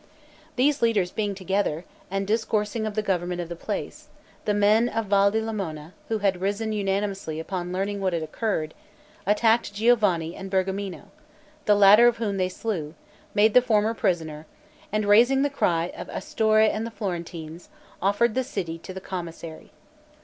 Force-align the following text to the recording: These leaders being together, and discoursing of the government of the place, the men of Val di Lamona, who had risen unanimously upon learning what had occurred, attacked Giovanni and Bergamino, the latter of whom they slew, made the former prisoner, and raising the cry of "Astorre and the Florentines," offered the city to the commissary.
These 0.55 0.81
leaders 0.81 1.11
being 1.11 1.35
together, 1.35 1.85
and 2.09 2.25
discoursing 2.25 2.87
of 2.87 2.95
the 2.95 3.03
government 3.03 3.39
of 3.39 3.49
the 3.49 3.55
place, 3.55 4.07
the 4.45 4.53
men 4.55 4.89
of 4.89 5.05
Val 5.05 5.29
di 5.29 5.39
Lamona, 5.39 5.93
who 6.07 6.17
had 6.17 6.41
risen 6.41 6.71
unanimously 6.73 7.39
upon 7.39 7.71
learning 7.71 8.01
what 8.01 8.11
had 8.11 8.23
occurred, 8.23 8.73
attacked 9.27 9.75
Giovanni 9.75 10.35
and 10.35 10.49
Bergamino, 10.49 11.11
the 11.65 11.75
latter 11.75 12.07
of 12.07 12.17
whom 12.17 12.37
they 12.37 12.49
slew, 12.49 12.95
made 13.35 13.53
the 13.53 13.61
former 13.61 13.93
prisoner, 13.93 14.47
and 14.91 15.05
raising 15.05 15.43
the 15.43 15.51
cry 15.51 15.91
of 15.95 16.07
"Astorre 16.09 16.63
and 16.67 16.83
the 16.83 16.89
Florentines," 16.89 17.69
offered 18.01 18.33
the 18.33 18.43
city 18.43 18.79
to 18.79 18.95
the 18.95 19.01
commissary. 19.01 19.71